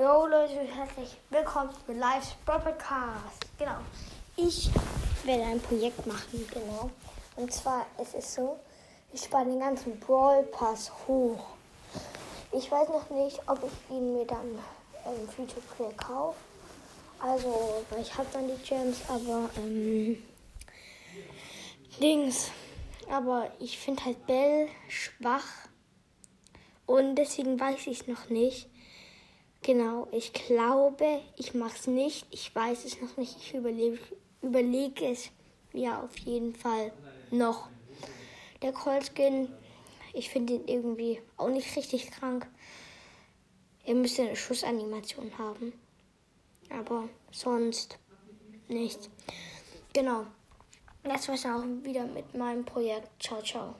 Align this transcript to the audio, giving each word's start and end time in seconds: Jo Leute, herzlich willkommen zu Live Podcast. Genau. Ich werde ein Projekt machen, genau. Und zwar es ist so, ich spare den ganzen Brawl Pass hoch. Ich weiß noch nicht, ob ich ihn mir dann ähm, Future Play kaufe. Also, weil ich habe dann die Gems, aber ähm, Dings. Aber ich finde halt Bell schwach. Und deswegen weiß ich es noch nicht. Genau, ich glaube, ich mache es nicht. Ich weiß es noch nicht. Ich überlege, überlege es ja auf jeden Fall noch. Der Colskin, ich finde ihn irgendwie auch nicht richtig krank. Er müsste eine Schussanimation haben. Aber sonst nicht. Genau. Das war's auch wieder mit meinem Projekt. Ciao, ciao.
Jo 0.00 0.24
Leute, 0.24 0.60
herzlich 0.60 1.14
willkommen 1.28 1.68
zu 1.84 1.92
Live 1.92 2.34
Podcast. 2.46 3.46
Genau. 3.58 3.76
Ich 4.34 4.70
werde 5.24 5.42
ein 5.42 5.60
Projekt 5.60 6.06
machen, 6.06 6.48
genau. 6.50 6.90
Und 7.36 7.52
zwar 7.52 7.84
es 7.98 8.14
ist 8.14 8.32
so, 8.32 8.58
ich 9.12 9.20
spare 9.20 9.44
den 9.44 9.60
ganzen 9.60 10.00
Brawl 10.00 10.44
Pass 10.44 10.90
hoch. 11.06 11.44
Ich 12.50 12.72
weiß 12.72 12.88
noch 12.88 13.10
nicht, 13.10 13.42
ob 13.46 13.58
ich 13.62 13.94
ihn 13.94 14.14
mir 14.14 14.24
dann 14.24 14.58
ähm, 15.04 15.28
Future 15.36 15.60
Play 15.76 15.92
kaufe. 15.98 16.38
Also, 17.18 17.84
weil 17.90 18.00
ich 18.00 18.16
habe 18.16 18.28
dann 18.32 18.48
die 18.48 18.62
Gems, 18.66 19.02
aber 19.06 19.50
ähm, 19.58 20.22
Dings. 22.00 22.50
Aber 23.10 23.50
ich 23.58 23.78
finde 23.78 24.06
halt 24.06 24.26
Bell 24.26 24.68
schwach. 24.88 25.68
Und 26.86 27.16
deswegen 27.16 27.60
weiß 27.60 27.86
ich 27.86 28.00
es 28.00 28.06
noch 28.06 28.30
nicht. 28.30 28.70
Genau, 29.62 30.08
ich 30.10 30.32
glaube, 30.32 31.20
ich 31.36 31.52
mache 31.54 31.76
es 31.76 31.86
nicht. 31.86 32.26
Ich 32.30 32.54
weiß 32.54 32.84
es 32.84 33.00
noch 33.00 33.16
nicht. 33.16 33.36
Ich 33.36 33.54
überlege, 33.54 33.98
überlege 34.40 35.06
es 35.06 35.30
ja 35.72 36.02
auf 36.02 36.16
jeden 36.18 36.54
Fall 36.54 36.92
noch. 37.30 37.68
Der 38.62 38.72
Colskin, 38.72 39.48
ich 40.14 40.30
finde 40.30 40.54
ihn 40.54 40.66
irgendwie 40.66 41.20
auch 41.36 41.48
nicht 41.48 41.76
richtig 41.76 42.10
krank. 42.10 42.46
Er 43.84 43.94
müsste 43.94 44.22
eine 44.22 44.36
Schussanimation 44.36 45.36
haben. 45.38 45.72
Aber 46.70 47.08
sonst 47.30 47.98
nicht. 48.68 49.10
Genau. 49.92 50.26
Das 51.02 51.28
war's 51.28 51.46
auch 51.46 51.64
wieder 51.82 52.06
mit 52.06 52.34
meinem 52.34 52.64
Projekt. 52.64 53.08
Ciao, 53.22 53.42
ciao. 53.42 53.74